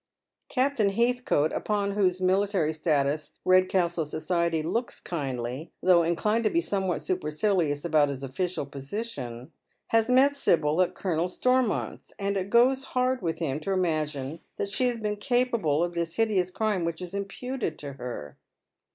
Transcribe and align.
Ca])tain 0.51 0.95
Heathcote, 0.95 1.51
upon 1.53 1.91
whose 1.91 2.19
military 2.19 2.73
status 2.73 3.37
Eedcastle 3.45 4.07
society 4.07 4.63
looks 4.63 4.99
kindly, 4.99 5.73
though 5.83 6.01
inclined 6.01 6.43
to 6.43 6.49
be 6.49 6.59
somewhat 6.59 7.03
supercilious 7.03 7.85
about 7.85 8.09
his 8.09 8.23
official 8.23 8.65
position, 8.65 9.51
has 9.89 10.09
met 10.09 10.35
Sibyl 10.35 10.81
at 10.81 10.95
Colonel 10.95 11.29
Stormont's, 11.29 12.13
and 12.17 12.35
it 12.35 12.49
goes 12.49 12.83
hard 12.83 13.21
with 13.21 13.37
him 13.37 13.59
to 13.59 13.73
imagine 13.73 14.39
that 14.57 14.71
she 14.71 14.85
can 14.85 14.93
have 14.93 15.03
been 15.03 15.17
capable 15.17 15.83
of 15.83 15.93
this 15.93 16.15
hideous 16.15 16.49
crime 16.49 16.83
which 16.83 16.99
is 16.99 17.13
imputed 17.13 17.77
to 17.77 17.93
her. 17.93 18.39